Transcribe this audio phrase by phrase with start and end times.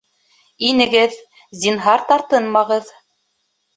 [0.69, 1.19] Инегеҙ!
[1.65, 2.91] Зинһар тартынмағыҙ!